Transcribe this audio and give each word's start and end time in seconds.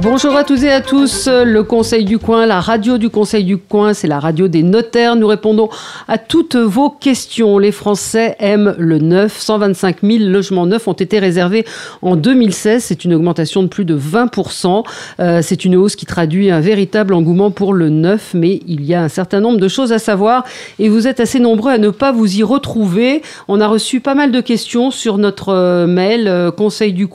Bonjour 0.00 0.36
à 0.36 0.44
tous 0.44 0.62
et 0.62 0.70
à 0.70 0.80
tous. 0.80 1.26
Le 1.26 1.64
Conseil 1.64 2.04
du 2.04 2.18
Coin, 2.18 2.46
la 2.46 2.60
radio 2.60 2.98
du 2.98 3.10
Conseil 3.10 3.42
du 3.42 3.58
Coin, 3.58 3.94
c'est 3.94 4.06
la 4.06 4.20
radio 4.20 4.46
des 4.46 4.62
notaires. 4.62 5.16
Nous 5.16 5.26
répondons 5.26 5.68
à 6.06 6.18
toutes 6.18 6.54
vos 6.54 6.88
questions. 6.88 7.58
Les 7.58 7.72
Français 7.72 8.36
aiment 8.38 8.76
le 8.78 8.98
neuf. 8.98 9.36
125 9.40 10.02
000 10.04 10.18
logements 10.30 10.66
neufs 10.66 10.86
ont 10.86 10.92
été 10.92 11.18
réservés 11.18 11.64
en 12.00 12.14
2016. 12.14 12.84
C'est 12.84 13.04
une 13.04 13.12
augmentation 13.12 13.64
de 13.64 13.66
plus 13.66 13.84
de 13.84 13.98
20% 13.98 14.84
euh, 15.18 15.40
C'est 15.42 15.64
une 15.64 15.74
hausse 15.74 15.96
qui 15.96 16.06
traduit 16.06 16.52
un 16.52 16.60
véritable 16.60 17.12
engouement 17.12 17.50
pour 17.50 17.74
le 17.74 17.88
neuf, 17.88 18.34
mais 18.34 18.60
il 18.68 18.84
y 18.84 18.94
a 18.94 19.02
un 19.02 19.08
certain 19.08 19.40
nombre 19.40 19.58
de 19.58 19.66
choses 19.66 19.92
à 19.92 19.98
savoir 19.98 20.44
et 20.78 20.88
vous 20.88 21.08
êtes 21.08 21.18
assez 21.18 21.40
nombreux 21.40 21.72
à 21.72 21.78
ne 21.78 21.90
pas 21.90 22.12
vous 22.12 22.38
y 22.38 22.44
retrouver. 22.44 23.22
On 23.48 23.60
a 23.60 23.66
reçu 23.66 23.98
pas 23.98 24.14
mal 24.14 24.30
de 24.30 24.40
questions 24.40 24.92
sur 24.92 25.18
notre 25.18 25.48
euh, 25.48 25.88
mail 25.88 26.28
euh, 26.28 26.52
conseil 26.52 26.92
du 26.92 27.08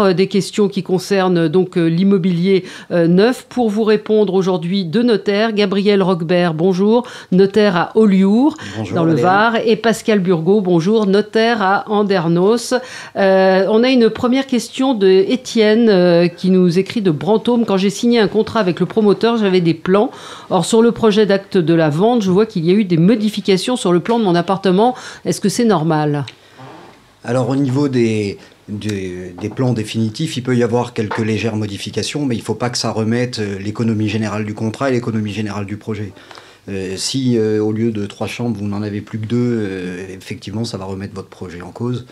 euh, 0.00 0.12
des 0.12 0.26
questions 0.26 0.68
qui 0.68 0.82
concernent 0.82 1.38
euh, 1.38 1.48
donc 1.48 1.76
euh, 1.76 1.86
l'immobilier 1.86 2.64
neuf. 2.90 3.46
Pour 3.48 3.70
vous 3.70 3.84
répondre 3.84 4.34
aujourd'hui, 4.34 4.84
deux 4.84 5.02
notaires, 5.02 5.52
Gabriel 5.52 6.02
Roquebert, 6.02 6.54
bonjour, 6.54 7.06
notaire 7.30 7.76
à 7.76 7.90
Oliour, 7.94 8.56
dans 8.94 9.04
le 9.04 9.14
Var, 9.14 9.56
et 9.64 9.76
Pascal 9.76 10.20
Burgot, 10.20 10.60
bonjour, 10.60 11.06
notaire 11.06 11.62
à 11.62 11.90
Andernos. 11.90 12.74
on 13.14 13.82
a 13.84 13.88
une 13.88 14.10
première 14.10 14.46
question 14.46 14.94
de 14.94 15.08
Étienne 15.08 16.28
qui 16.36 16.50
nous 16.50 16.78
écrit 16.78 17.02
de 17.02 17.10
Brantôme. 17.10 17.64
Quand 17.64 17.76
j'ai 17.76 17.90
signé 17.90 18.18
un 18.18 18.28
contrat 18.28 18.60
avec 18.60 18.80
le 18.80 18.86
promoteur, 18.86 19.36
j'avais 19.36 19.60
des 19.60 19.74
plans. 19.74 20.10
Or, 20.50 20.64
sur 20.64 20.82
le 20.82 20.92
projet 20.92 21.26
d'acte 21.26 21.56
de 21.56 21.74
la 21.74 21.90
vente, 21.90 22.22
je 22.22 22.30
vois 22.30 22.46
qu'il 22.46 22.64
y 22.64 22.70
a 22.70 22.74
eu 22.74 22.84
des 22.84 22.98
modifications 22.98 23.76
sur 23.76 23.92
le 23.92 24.00
plan 24.00 24.18
de 24.18 24.24
mon 24.24 24.34
appartement. 24.34 24.94
Est-ce 25.24 25.40
que 25.40 25.48
c'est 25.48 25.64
normal? 25.64 26.24
Alors 27.24 27.48
au 27.48 27.56
niveau 27.56 27.88
des, 27.88 28.38
des, 28.68 29.48
plans 29.54 29.72
définitifs, 29.72 30.36
il 30.36 30.42
peut 30.42 30.56
y 30.56 30.62
avoir 30.62 30.92
quelques 30.92 31.18
légères 31.18 31.56
modifications, 31.56 32.24
mais 32.24 32.36
il 32.36 32.38
ne 32.38 32.44
faut 32.44 32.54
pas 32.54 32.70
que 32.70 32.78
ça 32.78 32.90
remette 32.90 33.38
euh, 33.38 33.58
l'économie 33.58 34.08
générale 34.08 34.44
du 34.44 34.54
contrat 34.54 34.90
et 34.90 34.92
l'économie 34.92 35.32
générale 35.32 35.66
du 35.66 35.76
projet. 35.76 36.12
Euh, 36.68 36.96
si 36.96 37.36
euh, 37.36 37.60
au 37.60 37.72
lieu 37.72 37.90
de 37.90 38.06
trois 38.06 38.28
chambres, 38.28 38.56
vous 38.58 38.68
n'en 38.68 38.82
avez 38.82 39.00
plus 39.00 39.18
que 39.18 39.26
deux, 39.26 40.06
effectivement, 40.10 40.64
ça 40.64 40.78
va 40.78 40.84
remettre 40.84 41.14
votre 41.14 41.28
projet 41.28 41.60
en 41.60 41.70
cause. 41.70 42.06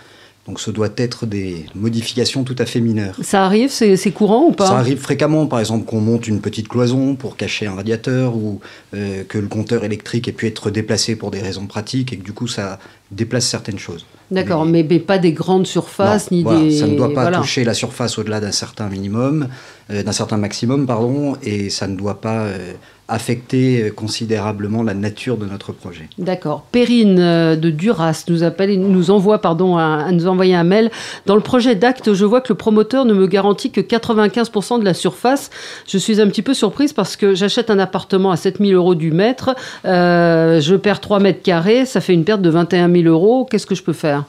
Donc 0.46 0.58
ce 0.58 0.70
doit 0.70 0.88
être 0.96 1.26
des 1.26 1.66
modifications 1.74 2.42
tout 2.44 2.56
à 2.58 2.66
fait 2.66 2.80
mineures. 2.80 3.14
Ça 3.22 3.44
arrive, 3.44 3.70
c'est 3.70 4.10
courant 4.10 4.46
ou 4.46 4.52
pas? 4.52 4.66
Ça 4.66 4.78
arrive 4.78 4.98
fréquemment, 4.98 5.46
par 5.46 5.60
exemple 5.60 5.84
qu'on 5.84 6.00
monte 6.00 6.26
une 6.26 6.40
petite 6.40 6.66
cloison 6.66 7.14
pour 7.14 7.36
cacher 7.36 7.66
un 7.66 7.74
radiateur 7.74 8.34
ou 8.34 8.58
que 8.92 9.38
le 9.38 9.46
compteur 9.48 9.84
électrique 9.84 10.28
ait 10.28 10.32
pu 10.32 10.46
être 10.46 10.70
déplacé 10.70 11.14
pour 11.14 11.30
des 11.30 11.40
raisons 11.40 11.66
pratiques 11.66 12.14
et 12.14 12.16
que 12.16 12.24
du 12.24 12.32
coup 12.32 12.48
ça 12.48 12.80
déplace 13.10 13.46
certaines 13.46 13.78
choses. 13.78 14.06
D'accord, 14.30 14.64
mais, 14.64 14.84
pas 14.84 15.18
des 15.18 15.32
grandes 15.32 15.66
surfaces 15.66 16.30
ni 16.30 16.44
des. 16.44 16.70
Ça 16.70 16.86
ne 16.86 16.96
doit 16.96 17.12
pas 17.12 17.30
toucher 17.32 17.64
la 17.64 17.74
surface 17.74 18.18
au-delà 18.18 18.40
d'un 18.40 18.52
certain 18.52 18.88
minimum, 18.88 19.48
euh, 19.90 20.02
d'un 20.02 20.12
certain 20.12 20.36
maximum, 20.36 20.86
pardon, 20.86 21.36
et 21.42 21.68
ça 21.68 21.88
ne 21.88 21.96
doit 21.96 22.20
pas 22.20 22.42
euh, 22.42 22.74
affecter 23.08 23.82
euh, 23.82 23.90
considérablement 23.90 24.84
la 24.84 24.94
nature 24.94 25.36
de 25.36 25.46
notre 25.46 25.72
projet. 25.72 26.08
D'accord. 26.18 26.62
Perrine 26.70 27.16
de 27.16 27.70
Duras 27.70 28.24
nous 28.28 28.44
appelle 28.44 28.70
et 28.70 28.76
nous 28.76 29.10
envoie, 29.10 29.40
pardon, 29.40 29.76
à, 29.76 30.12
nous 30.12 30.28
envoyer 30.28 30.54
un 30.54 30.62
mail. 30.62 30.92
Dans 31.26 31.34
le 31.34 31.40
projet 31.40 31.74
d'acte, 31.74 32.14
je 32.14 32.24
vois 32.24 32.40
que 32.40 32.52
le 32.52 32.56
promoteur 32.56 33.04
ne 33.06 33.14
me 33.14 33.26
garantit 33.26 33.72
que 33.72 33.80
95% 33.80 34.78
de 34.78 34.84
la 34.84 34.94
surface. 34.94 35.50
Je 35.88 35.98
suis 35.98 36.20
un 36.20 36.28
petit 36.28 36.42
peu 36.42 36.54
surprise 36.54 36.92
parce 36.92 37.16
que 37.16 37.34
j'achète 37.34 37.68
un 37.68 37.80
appartement 37.80 38.30
à 38.30 38.36
7000 38.36 38.74
euros 38.74 38.94
du 38.94 39.10
mètre, 39.10 39.56
je 39.84 40.76
perds 40.76 41.00
3 41.00 41.18
mètres 41.18 41.42
carrés, 41.42 41.84
ça 41.84 42.00
fait 42.00 42.14
une 42.14 42.24
perte 42.24 42.42
de 42.42 42.50
21 42.50 42.92
000 42.92 42.99
euros. 43.06 43.46
Qu'est-ce 43.50 43.66
que 43.66 43.74
je 43.74 43.82
peux 43.82 43.92
faire? 43.92 44.24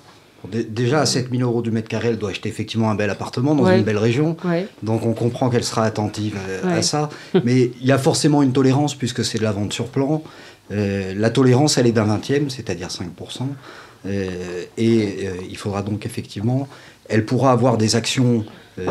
Déjà, 0.49 1.01
à 1.01 1.05
7000 1.05 1.43
euros 1.43 1.61
du 1.61 1.69
mètre 1.69 1.87
carré, 1.87 2.09
elle 2.09 2.17
doit 2.17 2.31
acheter 2.31 2.49
effectivement 2.49 2.89
un 2.89 2.95
bel 2.95 3.09
appartement 3.11 3.53
dans 3.53 3.69
une 3.69 3.83
belle 3.83 3.99
région. 3.99 4.35
Donc, 4.81 5.05
on 5.05 5.13
comprend 5.13 5.49
qu'elle 5.49 5.63
sera 5.63 5.83
attentive 5.83 6.37
à 6.63 6.81
ça. 6.81 7.09
Mais 7.43 7.71
il 7.79 7.85
y 7.85 7.91
a 7.91 7.99
forcément 7.99 8.41
une 8.41 8.51
tolérance 8.51 8.95
puisque 8.95 9.23
c'est 9.23 9.37
de 9.37 9.43
la 9.43 9.51
vente 9.51 9.71
sur 9.71 9.87
plan. 9.87 10.23
Euh, 10.71 11.13
la 11.15 11.29
tolérance, 11.29 11.77
elle 11.77 11.87
est 11.87 11.91
d'un 11.91 12.05
vingtième, 12.05 12.49
c'est-à-dire 12.49 12.87
5%. 12.87 13.03
Euh, 14.05 14.63
et 14.77 15.27
il 15.49 15.57
faudra 15.57 15.81
donc 15.81 16.05
effectivement, 16.05 16.67
elle 17.09 17.25
pourra 17.25 17.51
avoir 17.51 17.77
des 17.77 17.95
actions 17.95 18.45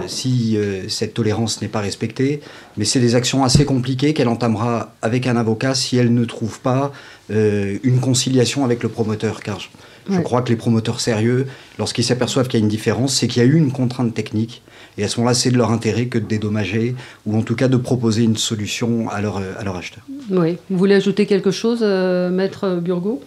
si 0.07 0.57
cette 0.89 1.15
tolérance 1.15 1.63
n'est 1.63 1.69
pas 1.69 1.81
respectée, 1.81 2.41
mais 2.77 2.85
c'est 2.85 3.01
des 3.01 3.17
actions 3.17 3.43
assez 3.43 3.65
compliquées 3.65 4.13
qu'elle 4.15 4.29
entamera 4.29 4.95
avec 5.03 5.27
un 5.27 5.37
avocat 5.37 5.75
si 5.75 5.97
elle 5.97 6.15
ne 6.15 6.25
trouve 6.25 6.61
pas 6.61 6.93
une 7.31 7.99
conciliation 8.01 8.65
avec 8.65 8.83
le 8.85 8.89
promoteur. 8.89 9.43
Car 9.43 9.59
je 10.09 10.21
crois 10.21 10.43
que 10.43 10.51
les 10.51 10.57
promoteurs 10.57 11.01
sérieux, 11.01 11.47
lorsqu'ils 11.79 12.05
s'aperçoivent 12.05 12.47
qu'il 12.47 12.61
y 12.61 12.63
a 12.63 12.65
une 12.65 12.71
différence, 12.71 13.15
c'est 13.15 13.27
qu'il 13.27 13.43
y 13.43 13.45
a 13.45 13.49
eu 13.49 13.57
une 13.57 13.73
contrainte 13.73 14.15
technique. 14.15 14.63
Et 14.99 15.05
à 15.05 15.09
ce 15.09 15.19
moment-là, 15.19 15.35
c'est 15.35 15.51
de 15.51 15.57
leur 15.57 15.71
intérêt 15.71 16.07
que 16.07 16.19
de 16.19 16.27
dédommager, 16.27 16.95
ou 17.27 17.37
en 17.37 17.43
tout 17.43 17.57
cas 17.57 17.69
de 17.69 17.77
proposer 17.77 18.23
une 18.23 18.37
solution 18.37 19.09
à 19.09 19.21
leur, 19.21 19.39
à 19.39 19.65
leur 19.65 19.77
acheteur. 19.77 20.05
Oui. 20.31 20.59
Vous 20.69 20.77
voulez 20.79 20.95
ajouter 20.95 21.27
quelque 21.27 21.51
chose, 21.51 21.79
euh, 21.83 22.29
Maître 22.29 22.81
Burgot? 22.83 23.23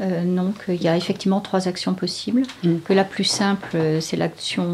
Euh, 0.00 0.24
non, 0.24 0.52
qu'il 0.64 0.82
y 0.82 0.88
a 0.88 0.96
effectivement 0.96 1.40
trois 1.40 1.68
actions 1.68 1.94
possibles. 1.94 2.42
Mm. 2.62 2.78
Que 2.84 2.92
la 2.92 3.04
plus 3.04 3.24
simple, 3.24 3.68
euh, 3.74 4.00
c'est 4.00 4.16
l'action 4.16 4.66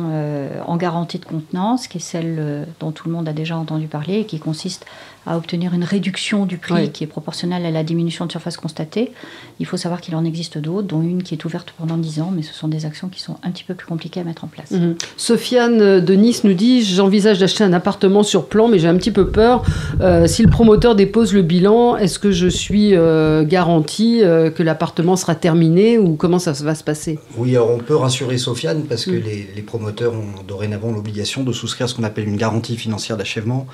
en 0.67 0.77
garantie 0.77 1.19
de 1.19 1.25
contenance, 1.25 1.87
qui 1.87 1.99
est 1.99 2.01
celle 2.01 2.67
dont 2.81 2.93
tout 2.93 3.09
le 3.09 3.15
monde 3.15 3.29
a 3.29 3.33
déjà 3.33 3.57
entendu 3.57 3.87
parler 3.87 4.21
et 4.21 4.25
qui 4.27 4.39
consiste 4.39 4.87
à 5.27 5.37
obtenir 5.37 5.75
une 5.75 5.85
réduction 5.85 6.47
du 6.47 6.59
prix 6.59 6.91
qui 6.91 7.05
est 7.05 7.07
proportionnelle 7.07 7.65
à 7.67 7.71
la 7.71 7.85
diminution 7.85 8.27
de 8.27 8.31
surface 8.31 8.57
constatée. 8.57 9.13
Il 9.61 9.67
faut 9.67 9.77
savoir 9.77 10.01
qu'il 10.01 10.17
en 10.17 10.25
existe 10.25 10.59
d'autres, 10.59 10.89
dont 10.89 11.03
une 11.03 11.23
qui 11.23 11.35
est 11.35 11.45
ouverte 11.45 11.73
pendant 11.79 11.97
10 11.97 12.21
ans, 12.21 12.33
mais 12.35 12.43
ce 12.43 12.53
sont 12.53 12.69
des 12.69 12.87
actions 12.87 13.09
qui 13.09 13.21
sont 13.21 13.37
un 13.43 13.51
petit 13.51 13.65
peu 13.65 13.75
plus 13.75 13.87
compliquées 13.87 14.21
à 14.21 14.25
mettre 14.25 14.45
en 14.45 14.49
place. 14.49 14.73
Mhm. 14.73 14.97
Sofiane 15.17 16.01
de 16.01 16.15
Nice 16.15 16.45
nous 16.45 16.55
dit 16.55 16.83
J'envisage 16.83 17.39
d'acheter 17.39 17.65
un 17.65 17.73
appartement 17.73 18.23
sur 18.23 18.47
plan, 18.47 18.69
mais 18.69 18.79
j'ai 18.79 18.89
un 18.89 18.97
petit 18.97 19.11
peu 19.11 19.29
peur. 19.29 19.63
Euh, 20.01 20.27
si 20.27 20.43
le 20.43 20.51
promoteur 20.51 20.95
dépose 20.95 21.33
le 21.33 21.43
bilan, 21.43 21.97
est-ce 21.97 22.19
que 22.19 22.33
je 22.33 22.49
suis 22.49 22.95
euh, 22.95 23.45
garanti 23.45 24.23
euh, 24.23 24.51
que 24.51 24.63
l'appartement 24.63 25.17
sera 25.17 25.35
terminé 25.35 25.99
ou 25.99 26.17
comment 26.17 26.39
ça 26.39 26.53
va 26.53 26.75
se 26.75 26.85
passer? 26.85 27.19
Oui, 27.37 27.51
alors 27.51 27.71
on 27.71 27.79
peut 27.79 27.97
rassurer 27.97 28.39
Sofiane 28.39 28.83
parce 28.89 29.05
que 29.05 29.11
mm. 29.13 29.23
les, 29.25 29.49
les 29.55 29.63
promoteurs 29.63 30.13
ont 30.13 30.43
dorénavant 30.47 30.91
l'obligation 30.91 31.43
de 31.45 31.53
souscrire 31.53 31.89
ce 31.89 31.95
qu'on 31.95 32.05
appelle 32.05 32.29
une 32.29 32.37
garantie 32.37 32.77
financière 32.77 33.17
d'achèvement. 33.17 33.67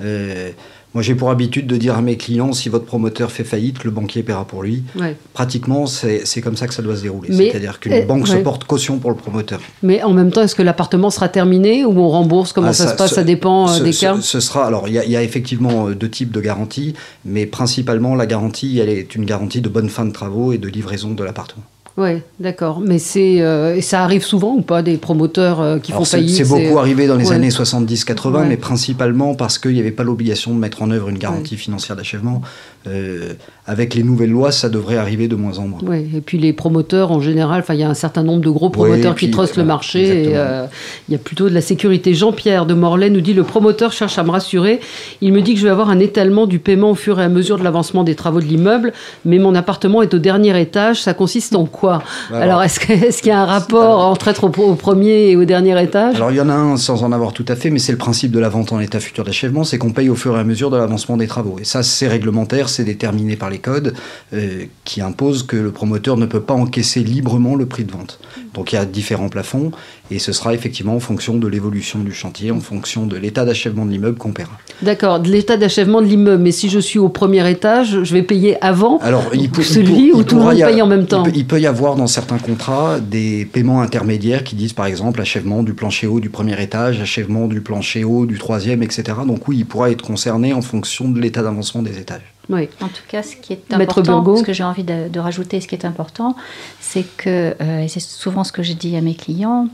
Euh, 0.00 0.50
moi, 0.96 1.02
j'ai 1.02 1.14
pour 1.14 1.28
habitude 1.28 1.66
de 1.66 1.76
dire 1.76 1.94
à 1.94 2.00
mes 2.00 2.16
clients, 2.16 2.54
si 2.54 2.70
votre 2.70 2.86
promoteur 2.86 3.30
fait 3.30 3.44
faillite, 3.44 3.84
le 3.84 3.90
banquier 3.90 4.22
paiera 4.22 4.46
pour 4.46 4.62
lui. 4.62 4.82
Pratiquement, 5.34 5.84
c'est 5.84 6.40
comme 6.40 6.56
ça 6.56 6.66
que 6.66 6.72
ça 6.72 6.80
doit 6.80 6.96
se 6.96 7.02
dérouler. 7.02 7.34
C'est-à-dire 7.36 7.80
qu'une 7.80 7.92
eh, 7.92 8.02
banque 8.06 8.26
se 8.26 8.36
porte 8.36 8.64
caution 8.64 8.98
pour 8.98 9.10
le 9.10 9.16
promoteur. 9.16 9.60
Mais 9.82 10.02
en 10.02 10.14
même 10.14 10.32
temps, 10.32 10.40
est-ce 10.40 10.54
que 10.54 10.62
l'appartement 10.62 11.10
sera 11.10 11.28
terminé 11.28 11.84
ou 11.84 12.00
on 12.00 12.08
rembourse? 12.08 12.54
Comment 12.54 12.68
ah, 12.68 12.72
ça, 12.72 12.92
se 12.92 12.96
passe? 12.96 13.12
Ça 13.12 13.24
dépend 13.24 13.70
euh, 13.70 13.80
des 13.80 13.92
cas 13.92 14.16
ce, 14.22 14.40
sera, 14.40 14.66
alors, 14.66 14.88
il 14.88 14.94
y, 14.94 15.10
y, 15.10 15.16
a 15.16 15.22
effectivement 15.22 15.88
euh, 15.88 15.94
deux 15.94 16.08
types 16.08 16.32
de 16.32 16.40
garanties, 16.40 16.94
mais 17.26 17.44
principalement, 17.44 18.14
la 18.14 18.24
garantie, 18.24 18.78
elle 18.78 18.88
est 18.88 19.14
une 19.14 19.26
garantie 19.26 19.60
de 19.60 19.68
bonne 19.68 19.90
fin 19.90 20.06
de 20.06 20.12
travaux 20.12 20.54
et 20.54 20.58
de 20.58 20.68
livraison 20.68 21.10
de 21.10 21.24
l'appartement. 21.24 21.64
Oui, 21.96 22.20
d'accord. 22.40 22.80
Mais 22.80 22.98
c'est 22.98 23.40
euh, 23.40 23.80
ça 23.80 24.04
arrive 24.04 24.22
souvent 24.22 24.54
ou 24.54 24.60
pas 24.60 24.82
des 24.82 24.98
promoteurs 24.98 25.60
euh, 25.60 25.78
qui 25.78 25.92
font 25.92 26.04
faillite 26.04 26.36
C'est 26.36 26.48
beaucoup 26.48 26.78
arrivé 26.78 27.06
dans 27.06 27.16
les 27.16 27.32
années 27.32 27.48
70-80, 27.48 28.46
mais 28.46 28.58
principalement 28.58 29.34
parce 29.34 29.58
qu'il 29.58 29.72
n'y 29.72 29.80
avait 29.80 29.92
pas 29.92 30.04
l'obligation 30.04 30.52
de 30.54 30.58
mettre 30.58 30.82
en 30.82 30.90
œuvre 30.90 31.08
une 31.08 31.18
garantie 31.18 31.56
financière 31.56 31.96
d'achèvement. 31.96 32.42
Euh, 32.86 33.34
avec 33.66 33.94
les 33.94 34.04
nouvelles 34.04 34.30
lois, 34.30 34.52
ça 34.52 34.68
devrait 34.68 34.96
arriver 34.96 35.26
de 35.26 35.34
moins 35.34 35.58
en 35.58 35.66
moins. 35.66 35.80
Oui, 35.82 36.08
et 36.14 36.20
puis 36.20 36.38
les 36.38 36.52
promoteurs 36.52 37.10
en 37.10 37.20
général, 37.20 37.64
il 37.70 37.76
y 37.76 37.82
a 37.82 37.90
un 37.90 37.94
certain 37.94 38.22
nombre 38.22 38.40
de 38.40 38.50
gros 38.50 38.70
promoteurs 38.70 39.16
qui 39.16 39.30
trustent 39.30 39.56
le 39.56 39.64
marché 39.64 40.28
et 40.28 40.36
il 41.08 41.12
y 41.12 41.14
a 41.14 41.18
plutôt 41.18 41.48
de 41.48 41.54
la 41.54 41.60
sécurité. 41.60 42.14
Jean-Pierre 42.14 42.64
de 42.66 42.74
Morlaix 42.74 43.10
nous 43.10 43.20
dit 43.20 43.34
le 43.34 43.42
promoteur 43.42 43.92
cherche 43.92 44.18
à 44.18 44.22
me 44.22 44.30
rassurer. 44.30 44.80
Il 45.20 45.32
me 45.32 45.42
dit 45.42 45.54
que 45.54 45.60
je 45.60 45.64
vais 45.64 45.70
avoir 45.70 45.90
un 45.90 45.98
étalement 45.98 46.46
du 46.46 46.60
paiement 46.60 46.90
au 46.90 46.94
fur 46.94 47.20
et 47.20 47.24
à 47.24 47.28
mesure 47.28 47.58
de 47.58 47.64
l'avancement 47.64 48.04
des 48.04 48.14
travaux 48.14 48.40
de 48.40 48.44
l'immeuble, 48.44 48.92
mais 49.24 49.38
mon 49.38 49.54
appartement 49.54 50.02
est 50.02 50.14
au 50.14 50.18
dernier 50.18 50.60
étage. 50.60 51.02
Ça 51.02 51.14
consiste 51.14 51.56
en 51.56 51.64
quoi? 51.64 52.02
Alors, 52.32 52.62
est-ce 52.62 52.78
qu'il 52.78 53.28
y 53.28 53.32
a 53.32 53.40
un 53.40 53.46
rapport 53.46 54.06
entre 54.06 54.28
être 54.28 54.44
au, 54.44 54.74
premier 54.74 55.30
et 55.30 55.36
au 55.36 55.44
dernier 55.44 55.80
étage? 55.82 56.16
Alors, 56.16 56.30
il 56.30 56.36
y 56.36 56.40
en 56.40 56.48
a 56.48 56.54
un 56.54 56.76
sans 56.76 57.02
en 57.02 57.12
avoir 57.12 57.32
tout 57.32 57.44
à 57.48 57.56
fait, 57.56 57.70
mais 57.70 57.78
c'est 57.78 57.92
le 57.92 57.98
principe 57.98 58.30
de 58.30 58.38
la 58.38 58.48
vente 58.48 58.72
en 58.72 58.80
état 58.80 59.00
futur 59.00 59.24
d'achèvement, 59.24 59.64
c'est 59.64 59.78
qu'on 59.78 59.92
paye 59.92 60.08
au 60.08 60.14
fur 60.14 60.36
et 60.36 60.40
à 60.40 60.44
mesure 60.44 60.70
de 60.70 60.76
l'avancement 60.76 61.16
des 61.16 61.26
travaux. 61.26 61.56
Et 61.60 61.64
ça, 61.64 61.82
c'est 61.82 62.08
réglementaire, 62.08 62.68
c'est 62.76 62.84
déterminé 62.84 63.36
par 63.36 63.50
les 63.50 63.58
codes 63.58 63.94
euh, 64.32 64.64
qui 64.84 65.00
imposent 65.00 65.42
que 65.42 65.56
le 65.56 65.70
promoteur 65.72 66.16
ne 66.16 66.26
peut 66.26 66.40
pas 66.40 66.54
encaisser 66.54 67.00
librement 67.00 67.54
le 67.54 67.66
prix 67.66 67.84
de 67.84 67.92
vente. 67.92 68.18
Donc, 68.54 68.72
il 68.72 68.76
y 68.76 68.78
a 68.78 68.84
différents 68.84 69.28
plafonds. 69.28 69.72
Et 70.10 70.18
ce 70.20 70.32
sera 70.32 70.54
effectivement 70.54 70.94
en 70.94 71.00
fonction 71.00 71.36
de 71.36 71.48
l'évolution 71.48 71.98
du 71.98 72.12
chantier, 72.12 72.52
en 72.52 72.60
fonction 72.60 73.06
de 73.06 73.16
l'état 73.16 73.44
d'achèvement 73.44 73.84
de 73.84 73.90
l'immeuble 73.90 74.18
qu'on 74.18 74.32
paiera. 74.32 74.52
D'accord, 74.82 75.18
de 75.18 75.28
l'état 75.28 75.56
d'achèvement 75.56 76.00
de 76.00 76.06
l'immeuble. 76.06 76.42
Mais 76.42 76.52
si 76.52 76.68
je 76.68 76.78
suis 76.78 76.98
au 76.98 77.08
premier 77.08 77.48
étage, 77.50 78.04
je 78.04 78.12
vais 78.14 78.22
payer 78.22 78.62
avant 78.62 78.98
Alors, 78.98 79.24
il 79.34 79.50
peut, 79.50 79.62
celui 79.62 80.12
où 80.12 80.22
tout 80.22 80.36
le 80.36 80.42
monde 80.42 80.54
paye 80.56 80.80
en 80.80 80.86
même 80.86 81.06
temps. 81.06 81.24
Il 81.34 81.46
peut, 81.46 81.60
y 81.60 81.66
avoir 81.66 81.96
dans 81.96 82.06
certains 82.06 82.38
contrats 82.38 83.00
des 83.00 83.46
paiements 83.46 83.80
intermédiaires 83.80 84.44
qui 84.44 84.54
disent 84.54 84.74
par 84.74 84.86
exemple 84.86 85.20
achèvement 85.20 85.62
du 85.62 85.74
plancher 85.74 86.06
haut 86.06 86.20
du 86.20 86.30
premier 86.30 86.60
étage, 86.62 87.00
achèvement 87.00 87.48
du 87.48 87.60
plancher 87.60 88.04
haut 88.04 88.26
du 88.26 88.38
troisième, 88.38 88.82
etc. 88.82 89.04
Donc 89.26 89.48
oui, 89.48 89.58
il 89.58 89.66
pourra 89.66 89.90
être 89.90 90.02
concerné 90.02 90.52
en 90.52 90.62
fonction 90.62 91.08
de 91.08 91.18
l'état 91.20 91.42
d'avancement 91.42 91.82
des 91.82 91.98
étages. 91.98 92.22
Oui. 92.48 92.68
En 92.80 92.88
tout 92.88 93.02
cas, 93.08 93.22
ce 93.22 93.36
qui 93.36 93.52
est 93.52 93.72
important, 93.72 94.36
ce 94.36 94.42
que 94.42 94.52
j'ai 94.52 94.64
envie 94.64 94.84
de, 94.84 95.18
rajouter, 95.18 95.60
ce 95.60 95.68
qui 95.68 95.74
est 95.74 95.84
important, 95.84 96.36
c'est 96.80 97.04
que, 97.16 97.56
euh, 97.60 97.80
et 97.80 97.88
c'est 97.88 98.00
souvent 98.00 98.44
ce 98.44 98.52
que 98.52 98.62
je 98.62 98.72
dis 98.72 98.96
à 98.96 99.00
mes 99.00 99.14
clients, 99.14 99.68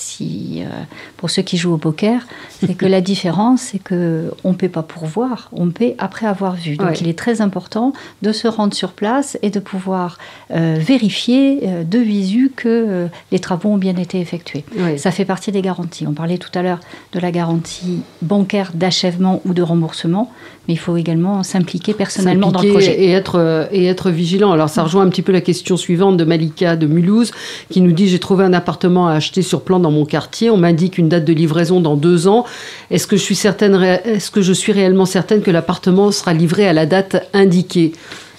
si, 0.00 0.62
euh, 0.62 0.68
pour 1.16 1.30
ceux 1.30 1.42
qui 1.42 1.56
jouent 1.56 1.74
au 1.74 1.78
poker, 1.78 2.26
c'est 2.48 2.74
que 2.74 2.86
la 2.86 3.00
différence, 3.00 3.60
c'est 3.60 3.78
que 3.78 4.32
on 4.44 4.54
paie 4.54 4.68
pas 4.68 4.82
pour 4.82 5.04
voir, 5.04 5.48
on 5.52 5.70
paie 5.70 5.94
après 5.98 6.26
avoir 6.26 6.54
vu. 6.54 6.76
Donc 6.76 7.00
il 7.00 7.08
est 7.08 7.18
très 7.18 7.40
important 7.40 7.92
de 8.22 8.32
se 8.32 8.48
rendre 8.48 8.74
sur 8.74 8.92
place 8.92 9.38
et 9.42 9.50
de 9.50 9.60
pouvoir 9.60 10.18
euh, 10.50 10.76
vérifier 10.78 11.60
euh, 11.62 11.84
de 11.84 11.98
visu 11.98 12.50
que 12.54 13.08
les 13.30 13.38
travaux 13.38 13.70
ont 13.70 13.78
bien 13.78 13.96
été 13.96 14.20
effectués. 14.20 14.64
Ça 14.96 15.10
fait 15.10 15.24
partie 15.24 15.52
des 15.52 15.62
garanties. 15.62 16.06
On 16.06 16.12
parlait 16.12 16.38
tout 16.38 16.50
à 16.54 16.62
l'heure 16.62 16.80
de 17.12 17.20
la 17.20 17.30
garantie 17.30 18.00
bancaire 18.22 18.72
d'achèvement 18.74 19.42
ou 19.44 19.52
de 19.52 19.62
remboursement, 19.62 20.30
mais 20.66 20.74
il 20.74 20.78
faut 20.78 20.96
également 20.96 21.42
s'impliquer 21.42 21.94
personnellement 21.94 22.50
dans 22.50 22.62
le 22.62 22.70
projet 22.70 22.98
et 23.00 23.10
être 23.10 23.68
et 23.72 23.86
être 23.86 24.10
vigilant. 24.10 24.52
Alors 24.52 24.68
ça 24.68 24.82
rejoint 24.82 25.02
un 25.02 25.08
petit 25.08 25.22
peu 25.22 25.32
la 25.32 25.40
question 25.40 25.76
suivante 25.76 26.16
de 26.16 26.24
Malika 26.24 26.76
de 26.76 26.86
Mulhouse 26.86 27.32
qui 27.70 27.80
nous 27.80 27.92
dit 27.92 28.08
j'ai 28.08 28.18
trouvé 28.18 28.44
un 28.44 28.52
appartement 28.52 29.08
à 29.08 29.12
acheter 29.12 29.42
sur 29.42 29.62
plan 29.62 29.80
dans 29.80 29.89
mon 29.90 30.04
quartier. 30.04 30.50
On 30.50 30.56
m'indique 30.56 30.98
une 30.98 31.08
date 31.08 31.24
de 31.24 31.32
livraison 31.32 31.80
dans 31.80 31.96
deux 31.96 32.28
ans. 32.28 32.44
Est-ce 32.90 33.06
que 33.06 33.16
je 33.16 33.22
suis 33.22 33.36
certaine, 33.36 33.74
est-ce 34.04 34.30
que 34.30 34.42
je 34.42 34.52
suis 34.52 34.72
réellement 34.72 35.06
certaine 35.06 35.42
que 35.42 35.50
l'appartement 35.50 36.10
sera 36.10 36.32
livré 36.32 36.66
à 36.66 36.72
la 36.72 36.86
date 36.86 37.28
indiquée? 37.32 37.92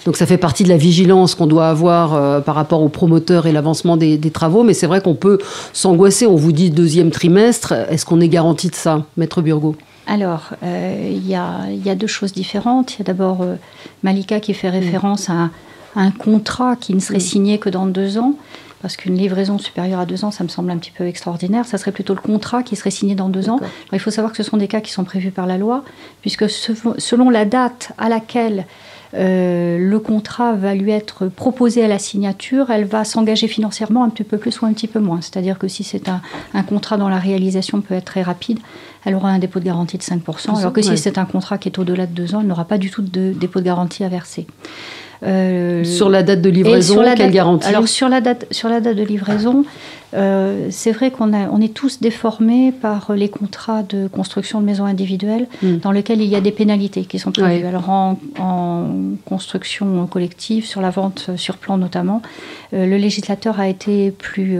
Donc 0.04 0.16
ça 0.16 0.26
fait 0.26 0.38
partie 0.38 0.64
de 0.64 0.68
la 0.68 0.76
vigilance 0.76 1.34
qu'on 1.34 1.46
doit 1.46 1.68
avoir 1.68 2.14
euh, 2.14 2.40
par 2.40 2.54
rapport 2.54 2.82
aux 2.82 2.88
promoteurs 2.88 3.46
et 3.46 3.52
l'avancement 3.52 3.96
des, 3.96 4.18
travaux, 4.30 4.64
mais 4.64 4.74
c'est 4.74 4.86
vrai 4.86 5.00
qu'on 5.00 5.14
peut 5.14 5.38
s'angoisser. 5.72 6.26
On 6.26 6.34
vous 6.34 6.52
dit 6.52 6.70
deuxième 6.70 7.10
trimestre, 7.10 7.72
est-ce 7.72 8.04
qu'on 8.04 8.20
est 8.20 8.28
garanti 8.28 8.68
de 8.68 8.74
ça, 8.74 9.04
Maître 9.16 9.42
Burgot? 9.42 9.76
Alors, 10.06 10.50
euh, 10.64 11.08
il 11.12 11.26
y, 11.28 11.36
a, 11.36 11.94
deux 11.94 12.08
choses 12.08 12.32
différentes. 12.32 12.94
Il 12.94 12.98
y 12.98 13.02
a 13.02 13.04
d'abord 13.04 13.42
euh, 13.42 13.54
Malika 14.02 14.40
qui 14.40 14.52
fait 14.54 14.70
référence 14.70 15.30
à, 15.30 15.50
un 15.94 16.10
contrat 16.10 16.74
qui 16.74 16.94
ne 16.94 17.00
serait 17.00 17.20
signé 17.20 17.58
que 17.58 17.68
dans 17.68 17.84
deux 17.84 18.16
ans 18.16 18.34
parce 18.82 18.96
qu'une 18.96 19.16
livraison 19.16 19.58
supérieure 19.58 20.00
à 20.00 20.06
deux 20.06 20.24
ans, 20.24 20.30
ça 20.30 20.44
me 20.44 20.48
semble 20.48 20.70
un 20.70 20.76
petit 20.76 20.90
peu 20.90 21.06
extraordinaire. 21.06 21.64
Ça 21.64 21.78
serait 21.78 21.92
plutôt 21.92 22.14
le 22.14 22.20
contrat 22.20 22.62
qui 22.62 22.76
serait 22.76 22.90
signé 22.90 23.14
dans 23.14 23.28
deux 23.28 23.48
ans. 23.48 23.60
il 23.92 24.00
faut 24.00 24.10
savoir 24.10 24.32
que 24.32 24.36
ce 24.36 24.42
sont 24.42 24.56
des 24.56 24.68
cas 24.68 24.80
qui 24.80 24.92
sont 24.92 25.04
prévus 25.04 25.30
par 25.30 25.46
la 25.46 25.56
loi, 25.56 25.84
puisque 26.20 26.50
selon 26.50 27.30
la 27.30 27.44
date 27.44 27.92
à 27.96 28.08
laquelle 28.08 28.66
euh, 29.14 29.78
le 29.78 29.98
contrat 30.00 30.54
va 30.54 30.74
lui 30.74 30.90
être 30.90 31.28
proposé 31.28 31.84
à 31.84 31.88
la 31.88 31.98
signature, 31.98 32.70
elle 32.70 32.84
va 32.84 33.04
s'engager 33.04 33.46
financièrement 33.46 34.04
un 34.04 34.08
petit 34.08 34.24
peu 34.24 34.38
plus 34.38 34.60
ou 34.60 34.66
un 34.66 34.72
petit 34.72 34.88
peu 34.88 35.00
moins. 35.00 35.20
C'est-à-dire 35.20 35.58
que 35.58 35.68
si 35.68 35.84
c'est 35.84 36.08
un, 36.08 36.62
contrat 36.62 36.96
dont 36.96 37.08
la 37.08 37.18
réalisation 37.18 37.80
peut 37.82 37.94
être 37.94 38.06
très 38.06 38.22
rapide, 38.22 38.58
elle 39.04 39.14
aura 39.14 39.30
un 39.30 39.38
dépôt 39.38 39.58
de 39.58 39.64
garantie 39.64 39.98
de 39.98 40.02
5%, 40.02 40.58
alors 40.58 40.72
que 40.72 40.80
si 40.80 40.96
c'est 40.96 41.18
un 41.18 41.24
contrat 41.24 41.58
qui 41.58 41.68
est 41.68 41.78
au-delà 41.78 42.06
de 42.06 42.12
deux 42.12 42.34
ans, 42.34 42.40
elle 42.40 42.46
n'aura 42.46 42.64
pas 42.64 42.78
du 42.78 42.90
tout 42.90 43.02
de 43.02 43.32
dépôt 43.32 43.60
de 43.60 43.64
garantie 43.64 44.04
à 44.04 44.08
verser. 44.08 44.46
Euh, 45.24 45.84
sur 45.84 46.08
la 46.08 46.22
date 46.22 46.42
de 46.42 46.50
livraison, 46.50 47.02
quelle 47.16 47.30
garantie 47.30 47.68
Alors 47.68 47.86
sur 47.86 48.08
la 48.08 48.20
date, 48.20 48.46
sur 48.50 48.68
la 48.68 48.80
date 48.80 48.96
de 48.96 49.04
livraison, 49.04 49.64
euh, 50.14 50.66
c'est 50.70 50.90
vrai 50.90 51.10
qu'on 51.10 51.32
on 51.32 51.60
est 51.60 51.72
tous 51.72 52.00
déformés 52.00 52.72
par 52.72 53.12
les 53.14 53.28
contrats 53.28 53.82
de 53.82 54.08
construction 54.08 54.60
de 54.60 54.66
maisons 54.66 54.84
individuelles 54.84 55.46
hmm. 55.62 55.76
dans 55.76 55.92
lesquels 55.92 56.20
il 56.20 56.28
y 56.28 56.34
a 56.34 56.40
des 56.40 56.50
pénalités 56.50 57.04
qui 57.04 57.18
sont 57.18 57.30
prévues. 57.30 57.66
Alors 57.66 57.88
en, 57.88 58.18
construction 59.24 60.06
collective, 60.06 60.66
sur 60.66 60.80
la 60.80 60.90
vente 60.90 61.30
sur 61.36 61.56
plan 61.56 61.78
notamment, 61.78 62.20
euh, 62.74 62.86
le 62.86 62.96
législateur 62.96 63.60
a 63.60 63.68
été 63.68 64.10
plus 64.10 64.58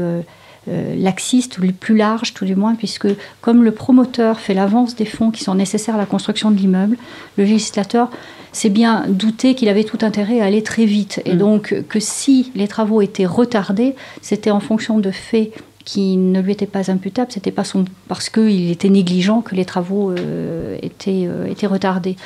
laxiste 0.66 1.58
ou 1.58 1.62
plus 1.72 1.96
large 1.96 2.34
tout 2.34 2.44
du 2.44 2.54
moins, 2.54 2.74
puisque 2.74 3.08
comme 3.40 3.64
le 3.64 3.72
promoteur 3.72 4.38
fait 4.38 4.54
l'avance 4.54 4.94
des 4.94 5.04
fonds 5.04 5.30
qui 5.30 5.42
sont 5.42 5.54
nécessaires 5.54 5.96
à 5.96 5.98
la 5.98 6.06
construction 6.06 6.50
de 6.50 6.56
l'immeuble, 6.56 6.96
le 7.36 7.44
législateur 7.44 8.10
c'est 8.52 8.68
bien 8.68 9.04
douter 9.08 9.54
qu'il 9.54 9.68
avait 9.68 9.84
tout 9.84 9.98
intérêt 10.02 10.40
à 10.40 10.44
aller 10.44 10.62
très 10.62 10.84
vite. 10.84 11.20
Et 11.24 11.34
mm. 11.34 11.38
donc 11.38 11.74
que 11.88 11.98
si 11.98 12.52
les 12.54 12.68
travaux 12.68 13.00
étaient 13.00 13.26
retardés, 13.26 13.96
c'était 14.20 14.50
en 14.50 14.60
fonction 14.60 14.98
de 14.98 15.10
faits 15.10 15.52
qui 15.84 16.16
ne 16.16 16.40
lui 16.40 16.52
était 16.52 16.66
pas 16.66 16.90
imputable, 16.90 17.32
c'était 17.32 17.50
pas 17.50 17.64
son, 17.64 17.84
parce 18.08 18.28
qu'il 18.28 18.70
était 18.70 18.88
négligent 18.88 19.42
que 19.42 19.54
les 19.54 19.64
travaux 19.64 20.12
euh, 20.12 20.78
étaient, 20.82 21.24
euh, 21.26 21.46
étaient 21.46 21.66
retardés. 21.66 22.16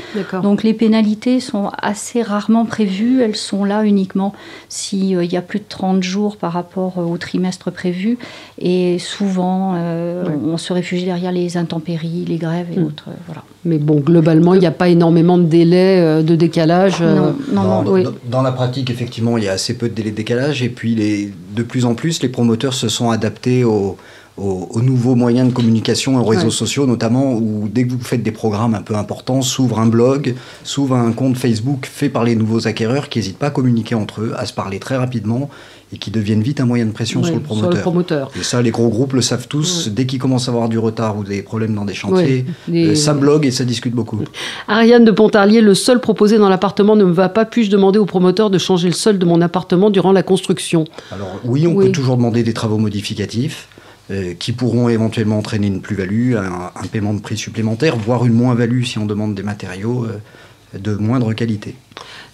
Donc 0.43 0.63
les 0.63 0.75
pénalités 0.75 1.41
sont 1.41 1.71
assez 1.79 2.23
rarement 2.23 2.65
prévues, 2.65 3.23
elles 3.23 3.37
sont 3.37 3.65
là 3.65 3.85
uniquement 3.85 4.35
s'il 4.69 5.17
euh, 5.17 5.25
y 5.25 5.37
a 5.37 5.43
plus 5.43 5.61
de 5.61 5.65
30 5.69 6.03
jours 6.03 6.37
par 6.37 6.53
rapport 6.53 6.99
au 6.99 7.17
trimestre 7.19 7.71
prévu, 7.71 8.19
et 8.59 8.99
souvent 8.99 9.75
on 9.77 10.57
se 10.57 10.73
réfugie 10.73 11.05
derrière 11.05 11.33
les 11.33 11.57
intempéries, 11.57 12.25
les 12.27 12.37
grèves 12.37 12.69
et 12.73 12.81
hmm. 12.81 12.87
autres. 12.87 13.09
voilà. 13.27 13.43
Mais 13.67 13.79
bon, 13.79 13.97
globalement, 13.97 14.55
il 14.55 14.61
n'y 14.61 14.67
a 14.67 14.71
pas 14.71 14.89
énormément 14.89 15.39
de 15.39 15.45
délais 15.45 16.23
de 16.23 16.35
décalage. 16.37 17.03
Non, 17.03 17.35
non, 17.53 17.83
non, 17.83 18.13
dans, 18.31 18.43
la 18.43 18.53
pratique, 18.53 18.91
effectivement, 18.91 19.37
il 19.37 19.45
y 19.45 19.49
a 19.49 19.53
assez 19.53 19.77
peu 19.77 19.89
de 19.89 19.95
délais 19.95 20.13
de 20.13 20.17
décalage, 20.17 20.63
et 20.63 20.69
puis 20.69 20.95
les, 20.95 21.33
de 21.55 21.63
plus 21.63 21.85
en 21.85 21.95
plus, 21.95 22.23
les 22.23 22.29
promoteurs 22.29 22.75
se 22.75 22.89
sont 22.89 23.11
adaptés 23.11 23.65
aux, 23.65 23.97
nouveaux 24.39 25.15
moyens 25.15 25.49
de 25.49 25.55
communication, 25.55 26.21
aux 26.21 26.25
réseaux 26.25 26.51
sociaux 26.51 26.87
notamment, 26.87 27.35
où 27.35 27.69
dès 27.73 27.87
que 27.87 27.93
vous 27.93 28.01
faites 28.01 28.23
des 28.23 28.33
programmes 28.33 28.75
un 28.75 28.83
peu 28.83 28.95
importants, 28.95 29.43
s'ouvre 29.43 29.79
un 29.79 29.87
blog, 29.87 30.35
s'ouvre 30.63 30.95
un 30.95 31.13
compte 31.13 31.37
Facebook 31.37 31.87
fait 31.91 32.09
par 32.09 32.25
les 32.25 32.37
nouveaux 32.37 32.67
acquéreurs 32.67 33.09
qui 33.09 33.19
n'hésitent 33.19 33.39
pas 33.39 33.47
à 33.47 33.51
communiquer 33.51 33.95
entre 33.95 34.23
eux, 34.23 34.35
à 34.37 34.47
se 34.47 34.53
parler 34.53 34.79
très 34.79 34.97
rapidement 34.97 35.49
et 35.93 35.99
qui 35.99 36.11
deviennent 36.11 36.43
vite 36.43 36.61
un 36.61 36.67
moyen 36.67 36.85
de 36.85 36.91
pression 36.91 37.23
sur, 37.23 37.35
le 37.35 37.41
promoteur. 37.41 38.31
Et 38.39 38.43
ça, 38.43 38.61
les 38.61 38.73
gros 38.73 38.89
groupes 38.89 39.13
le 39.13 39.23
savent 39.23 39.47
tous. 39.47 39.89
Dès 39.89 40.05
qu'ils 40.05 40.19
commencent 40.19 40.49
à 40.49 40.51
avoir 40.51 40.69
du 40.69 40.79
retard 40.79 41.17
ou 41.17 41.23
des 41.23 41.43
problèmes 41.43 41.75
dans 41.75 41.85
des 41.85 41.95
chantiers, 41.95 42.45
euh, 42.73 42.97
ça 42.97 43.15
blogue 43.15 43.47
et 43.47 43.53
ça 43.53 43.65
discute 43.65 43.95
beaucoup. 43.95 44.19
Ariane 44.67 45.05
de 45.05 45.13
Pontarlier, 45.13 45.61
le 45.61 45.75
sol 45.75 46.01
proposé 46.01 46.39
dans 46.39 46.49
l'appartement 46.49 46.97
ne 46.97 47.05
me 47.05 47.13
va 47.13 47.29
pas. 47.29 47.45
Puis-je 47.45 47.71
demander 47.71 48.01
au 48.01 48.05
promoteur 48.05 48.51
de 48.51 48.59
changer 48.59 48.89
le 48.89 48.95
sol 48.95 49.19
de 49.19 49.25
mon 49.25 49.41
appartement 49.41 49.91
durant 49.91 50.11
la 50.11 50.25
construction? 50.25 50.87
Alors 51.13 51.41
oui, 51.45 51.69
on 51.69 51.77
peut 51.77 51.93
toujours 51.93 52.17
demander 52.17 52.43
des 52.43 52.53
travaux 52.53 52.79
modificatifs. 52.79 53.69
Euh, 54.13 54.35
qui 54.39 54.53
pourront 54.53 54.89
éventuellement 54.89 55.39
entraîner 55.39 55.67
une 55.67 55.81
plus-value, 55.81 56.37
un, 56.37 56.87
paiement 56.93 57.13
de 57.13 57.21
prix 57.21 57.37
supplémentaire, 57.37 57.97
voire 57.97 58.25
une 58.25 58.35
moins-value 58.35 58.85
si 58.85 58.99
on 58.99 59.05
demande 59.05 59.35
des 59.35 59.43
matériaux 59.43 60.05
euh, 60.05 60.79
de 60.79 60.95
moindre 60.95 61.33
qualité. 61.33 61.75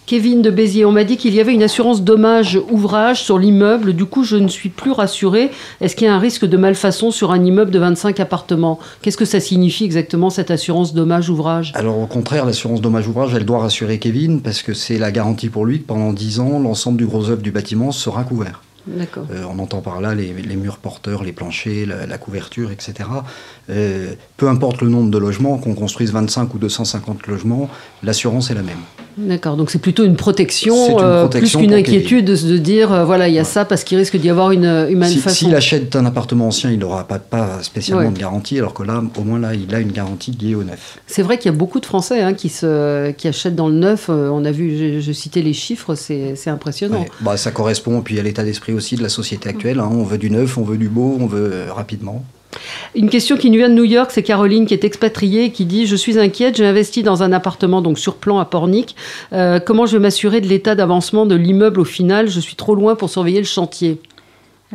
Kevin 0.04 0.42
de 0.42 0.50
Béziers, 0.50 0.84
on 0.84 0.92
m'a 0.92 1.04
dit 1.04 1.16
qu'il 1.16 1.32
y 1.34 1.40
avait 1.40 1.54
une 1.54 1.62
assurance 1.62 2.02
dommage 2.02 2.60
ouvrage 2.70 3.22
sur 3.22 3.38
l'immeuble. 3.38 3.94
Du 3.94 4.04
coup, 4.04 4.22
je 4.22 4.36
ne 4.36 4.48
suis 4.48 4.68
plus 4.68 4.90
rassurée. 4.90 5.50
Est-ce 5.80 5.96
qu'il 5.96 6.06
y 6.06 6.10
a 6.10 6.14
un 6.14 6.18
risque 6.18 6.44
de 6.44 6.58
malfaçon 6.58 7.10
sur 7.10 7.30
un 7.30 7.42
immeuble 7.42 7.70
de 7.70 7.78
25 7.78 8.20
appartements? 8.20 8.78
Qu'est-ce 9.00 9.16
que 9.16 9.24
ça 9.24 9.40
signifie 9.40 9.84
exactement 9.84 10.28
cette 10.28 10.50
assurance 10.50 10.92
dommage 10.92 11.30
ouvrage? 11.30 11.72
Alors 11.74 11.98
au 11.98 12.06
contraire, 12.06 12.44
l'assurance 12.44 12.82
dommage 12.82 13.08
ouvrage, 13.08 13.32
elle 13.34 13.46
doit 13.46 13.60
rassurer 13.60 13.98
Kevin 13.98 14.42
parce 14.42 14.60
que 14.60 14.74
c'est 14.74 14.98
la 14.98 15.10
garantie 15.10 15.48
pour 15.48 15.64
lui 15.64 15.80
que 15.80 15.86
pendant 15.86 16.12
10 16.12 16.40
ans, 16.40 16.58
l'ensemble 16.58 16.98
du 16.98 17.06
gros 17.06 17.30
œuvre 17.30 17.40
du 17.40 17.50
bâtiment 17.50 17.92
sera 17.92 18.24
couvert. 18.24 18.60
Euh, 18.88 19.44
on 19.48 19.58
entend 19.58 19.80
par 19.80 20.00
là 20.00 20.14
les, 20.14 20.56
murs 20.56 20.78
porteurs, 20.78 21.22
les 21.22 21.32
planchers, 21.32 21.86
la, 21.86 22.18
couverture, 22.18 22.70
etc. 22.70 23.08
Euh, 23.70 24.14
peu 24.36 24.48
importe 24.48 24.82
le 24.82 24.88
nombre 24.88 25.10
de 25.10 25.18
logements, 25.18 25.58
qu'on 25.58 25.74
construise 25.74 26.12
25 26.12 26.54
ou 26.54 26.58
250 26.58 27.26
logements, 27.26 27.68
l'assurance 28.02 28.50
est 28.50 28.54
la 28.54 28.62
même. 28.62 28.78
D'accord, 29.16 29.56
donc 29.56 29.70
c'est 29.70 29.78
plutôt 29.78 30.04
une 30.04 30.16
protection, 30.16 31.00
euh, 31.00 31.28
plus 31.28 31.56
qu'une 31.56 31.74
inquiétude 31.74 32.24
de, 32.24 32.36
se 32.36 32.46
dire, 32.46 33.04
voilà, 33.04 33.28
il 33.28 33.34
y 33.34 33.38
a 33.38 33.44
ça 33.44 33.64
parce 33.64 33.84
qu'il 33.84 33.98
risque 33.98 34.16
d'y 34.16 34.30
avoir 34.30 34.52
une, 34.52 34.64
une 34.64 34.98
malfaçon. 34.98 35.34
S'il 35.34 35.54
achète 35.54 35.94
un 35.96 36.06
appartement 36.06 36.48
ancien, 36.48 36.70
il 36.70 36.78
n'aura 36.78 37.04
pas, 37.06 37.18
pas 37.18 37.62
spécialement 37.62 38.10
de 38.10 38.18
garantie, 38.18 38.58
alors 38.58 38.74
que 38.74 38.82
là, 38.82 39.02
au 39.16 39.22
moins 39.22 39.38
là, 39.38 39.54
il 39.54 39.74
a 39.74 39.80
une 39.80 39.92
garantie 39.92 40.30
liée 40.30 40.54
au 40.54 40.64
neuf. 40.64 40.98
C'est 41.06 41.22
vrai 41.22 41.38
qu'il 41.38 41.50
y 41.50 41.54
a 41.54 41.58
beaucoup 41.58 41.80
de 41.80 41.86
Français 41.86 42.22
hein, 42.22 42.34
qui, 42.34 42.48
se, 42.48 43.10
qui 43.12 43.28
achètent 43.28 43.56
dans 43.56 43.68
le 43.68 43.74
neuf. 43.74 44.08
on 44.08 44.44
a 44.44 44.50
vu, 44.50 45.00
je, 45.00 45.12
citais 45.12 45.42
les 45.42 45.52
chiffres, 45.52 45.94
c'est 45.94 46.48
impressionnant. 46.48 47.04
Bah, 47.20 47.36
ça 47.36 47.50
correspond 47.50 47.92
puis 48.00 48.18
à 48.18 48.22
l'état 48.22 48.44
d'esprit 48.44 48.72
aussi 48.72 48.96
de 48.96 49.02
la 49.02 49.08
société 49.08 49.48
actuelle. 49.48 49.80
Hein. 49.80 49.88
On 49.90 50.04
veut 50.04 50.18
du 50.18 50.30
neuf, 50.30 50.58
on 50.58 50.62
veut 50.62 50.78
du 50.78 50.88
beau, 50.88 51.16
on 51.20 51.26
veut 51.26 51.50
euh, 51.52 51.72
rapidement. 51.72 52.24
Une 52.94 53.08
question 53.08 53.36
qui 53.36 53.50
nous 53.50 53.58
vient 53.58 53.68
de 53.68 53.74
New 53.74 53.84
York, 53.84 54.10
c'est 54.12 54.22
Caroline 54.22 54.66
qui 54.66 54.74
est 54.74 54.84
expatriée 54.84 55.44
et 55.44 55.50
qui 55.50 55.64
dit 55.64 55.86
Je 55.86 55.96
suis 55.96 56.18
inquiète, 56.18 56.56
j'ai 56.56 56.66
investi 56.66 57.02
dans 57.02 57.22
un 57.22 57.32
appartement 57.32 57.82
donc 57.82 57.98
sur 57.98 58.16
plan 58.16 58.38
à 58.38 58.44
Pornic. 58.44 58.96
Euh, 59.32 59.60
comment 59.60 59.86
je 59.86 59.96
vais 59.96 60.02
m'assurer 60.02 60.40
de 60.40 60.46
l'état 60.46 60.74
d'avancement 60.74 61.26
de 61.26 61.34
l'immeuble 61.34 61.80
au 61.80 61.84
final? 61.84 62.28
Je 62.28 62.40
suis 62.40 62.56
trop 62.56 62.74
loin 62.74 62.94
pour 62.94 63.10
surveiller 63.10 63.38
le 63.38 63.46
chantier. 63.46 63.98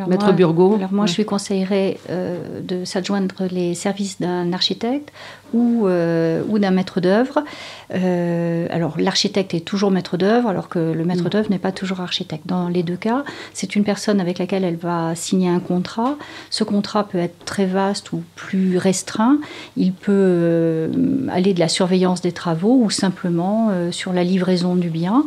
Maître 0.05 0.31
Burgot 0.31 0.75
Alors 0.75 0.93
moi, 0.93 1.05
je 1.05 1.15
lui 1.15 1.25
conseillerais 1.25 1.97
euh, 2.09 2.61
de 2.61 2.85
s'adjoindre 2.85 3.47
les 3.49 3.73
services 3.73 4.19
d'un 4.19 4.53
architecte 4.53 5.11
ou, 5.53 5.87
euh, 5.87 6.43
ou 6.47 6.59
d'un 6.59 6.71
maître 6.71 7.01
d'œuvre. 7.01 7.43
Euh, 7.93 8.67
alors 8.69 8.99
l'architecte 8.99 9.53
est 9.53 9.61
toujours 9.61 9.91
maître 9.91 10.17
d'œuvre, 10.17 10.49
alors 10.49 10.69
que 10.69 10.79
le 10.79 11.05
maître 11.05 11.25
mm. 11.25 11.29
d'œuvre 11.29 11.49
n'est 11.49 11.59
pas 11.59 11.71
toujours 11.71 12.01
architecte. 12.01 12.45
Dans 12.45 12.67
les 12.69 12.83
deux 12.83 12.97
cas, 12.97 13.23
c'est 13.53 13.75
une 13.75 13.83
personne 13.83 14.19
avec 14.19 14.39
laquelle 14.39 14.63
elle 14.63 14.75
va 14.75 15.15
signer 15.15 15.49
un 15.49 15.59
contrat. 15.59 16.15
Ce 16.49 16.63
contrat 16.63 17.05
peut 17.05 17.17
être 17.17 17.45
très 17.45 17.65
vaste 17.65 18.11
ou 18.13 18.21
plus 18.35 18.77
restreint. 18.77 19.39
Il 19.77 19.93
peut 19.93 20.91
aller 21.31 21.53
de 21.53 21.59
la 21.59 21.69
surveillance 21.69 22.21
des 22.21 22.31
travaux 22.31 22.79
ou 22.83 22.89
simplement 22.89 23.71
sur 23.91 24.13
la 24.13 24.23
livraison 24.23 24.75
du 24.75 24.89
bien. 24.89 25.23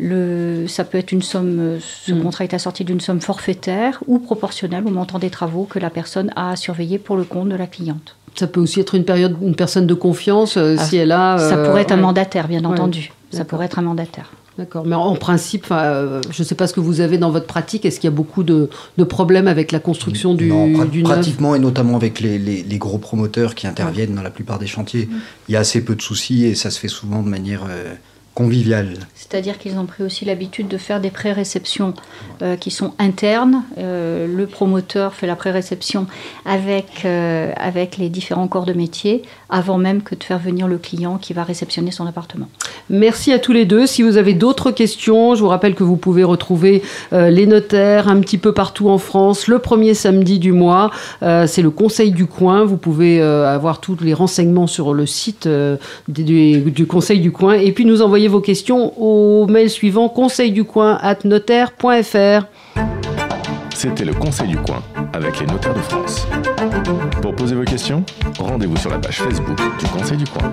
Le, 0.00 0.66
ça 0.66 0.84
peut 0.84 0.96
être 0.96 1.12
une 1.12 1.20
somme, 1.20 1.78
ce 1.80 2.12
mm. 2.12 2.22
contrat 2.22 2.44
est 2.44 2.54
assorti 2.54 2.84
d'une 2.84 3.00
somme 3.00 3.20
forfaitaire 3.20 4.02
ou 4.06 4.18
proportionnelle 4.18 4.84
au 4.86 4.90
montant 4.90 5.18
des 5.18 5.28
travaux 5.28 5.64
que 5.64 5.78
la 5.78 5.90
personne 5.90 6.32
a 6.36 6.52
à 6.52 6.56
surveiller 6.56 6.98
pour 6.98 7.16
le 7.16 7.24
compte 7.24 7.50
de 7.50 7.56
la 7.56 7.66
cliente. 7.66 8.16
Ça 8.34 8.46
peut 8.46 8.60
aussi 8.60 8.80
être 8.80 8.94
une, 8.94 9.04
période, 9.04 9.36
une 9.42 9.56
personne 9.56 9.86
de 9.86 9.94
confiance 9.94 10.56
euh, 10.56 10.76
ah, 10.78 10.84
si 10.84 10.96
elle 10.96 11.12
a. 11.12 11.36
ça 11.38 11.56
pourrait 11.58 11.82
être 11.82 11.92
un 11.92 11.96
mandataire, 11.96 12.48
bien 12.48 12.64
entendu. 12.64 13.12
Ça 13.30 13.44
pourrait 13.44 13.66
être 13.66 13.78
un 13.78 13.82
mandataire. 13.82 14.30
D'accord, 14.58 14.84
mais 14.84 14.94
en 14.94 15.14
principe, 15.14 15.68
euh, 15.70 16.20
je 16.30 16.42
ne 16.42 16.46
sais 16.46 16.54
pas 16.54 16.66
ce 16.66 16.74
que 16.74 16.80
vous 16.80 17.00
avez 17.00 17.16
dans 17.16 17.30
votre 17.30 17.46
pratique. 17.46 17.86
Est-ce 17.86 17.98
qu'il 17.98 18.10
y 18.10 18.12
a 18.12 18.14
beaucoup 18.14 18.42
de, 18.42 18.68
problèmes 19.08 19.48
avec 19.48 19.72
la 19.72 19.78
construction 19.78 20.34
du, 20.34 20.48
non, 20.48 20.70
pratiquement, 21.02 21.54
et 21.54 21.58
notamment 21.58 21.96
avec 21.96 22.20
les, 22.20 22.64
gros 22.78 22.98
promoteurs 22.98 23.54
qui 23.54 23.66
interviennent 23.66 24.14
dans 24.14 24.22
la 24.22 24.30
plupart 24.30 24.58
des 24.58 24.66
chantiers, 24.66 25.06
mm. 25.06 25.20
il 25.48 25.52
y 25.52 25.56
a 25.56 25.60
assez 25.60 25.82
peu 25.82 25.94
de 25.94 26.02
soucis 26.02 26.44
et 26.44 26.54
ça 26.54 26.70
se 26.70 26.78
fait 26.78 26.88
souvent 26.88 27.22
de 27.22 27.28
manière 27.28 27.64
euh, 27.70 27.94
convivial. 28.40 28.94
C'est-à-dire 29.14 29.58
qu'ils 29.58 29.76
ont 29.76 29.84
pris 29.84 30.02
aussi 30.02 30.24
l'habitude 30.24 30.66
de 30.66 30.78
faire 30.78 30.98
des 30.98 31.10
pré-réceptions 31.10 31.92
euh, 32.40 32.56
qui 32.56 32.70
sont 32.70 32.94
internes. 32.98 33.64
Euh, 33.76 34.26
le 34.26 34.46
promoteur 34.46 35.12
fait 35.12 35.26
la 35.26 35.36
pré-réception 35.36 36.06
avec, 36.46 37.04
euh, 37.04 37.52
avec 37.56 37.98
les 37.98 38.08
différents 38.08 38.48
corps 38.48 38.64
de 38.64 38.72
métier 38.72 39.20
avant 39.50 39.76
même 39.76 40.00
que 40.00 40.14
de 40.14 40.24
faire 40.24 40.38
venir 40.38 40.68
le 40.68 40.78
client 40.78 41.18
qui 41.18 41.34
va 41.34 41.44
réceptionner 41.44 41.90
son 41.90 42.06
appartement. 42.06 42.48
Merci 42.88 43.30
à 43.32 43.38
tous 43.38 43.52
les 43.52 43.66
deux. 43.66 43.86
Si 43.86 44.02
vous 44.02 44.16
avez 44.16 44.32
d'autres 44.32 44.70
questions, 44.70 45.34
je 45.34 45.42
vous 45.42 45.48
rappelle 45.48 45.74
que 45.74 45.84
vous 45.84 45.96
pouvez 45.96 46.24
retrouver 46.24 46.82
les 47.12 47.46
notaires 47.46 48.08
un 48.08 48.20
petit 48.20 48.38
peu 48.38 48.52
partout 48.52 48.88
en 48.88 48.98
France 48.98 49.48
le 49.48 49.58
premier 49.58 49.94
samedi 49.94 50.38
du 50.38 50.52
mois. 50.52 50.90
C'est 51.20 51.62
le 51.62 51.70
Conseil 51.70 52.12
du 52.12 52.26
coin. 52.26 52.64
Vous 52.64 52.76
pouvez 52.76 53.20
avoir 53.20 53.80
tous 53.80 53.96
les 54.00 54.14
renseignements 54.14 54.68
sur 54.68 54.94
le 54.94 55.06
site 55.06 55.48
du, 56.08 56.60
du 56.60 56.86
Conseil 56.86 57.20
du 57.20 57.32
coin 57.32 57.54
et 57.54 57.72
puis 57.72 57.84
nous 57.84 58.02
envoyer 58.02 58.29
vos 58.30 58.40
questions 58.40 58.94
au 58.98 59.46
mail 59.46 59.68
suivant 59.68 60.08
conseil 60.08 60.52
du 60.52 60.64
coin 60.64 60.98
at 61.02 61.18
notaire.fr. 61.24 62.46
C'était 63.74 64.04
le 64.04 64.12
Conseil 64.12 64.48
du 64.48 64.58
coin 64.58 64.82
avec 65.14 65.40
les 65.40 65.46
notaires 65.46 65.72
de 65.72 65.80
France. 65.80 66.26
Pour 67.22 67.34
poser 67.34 67.54
vos 67.54 67.64
questions, 67.64 68.04
rendez-vous 68.38 68.76
sur 68.76 68.90
la 68.90 68.98
page 68.98 69.22
Facebook 69.22 69.56
du 69.78 69.86
Conseil 69.86 70.18
du 70.18 70.24
coin. 70.24 70.50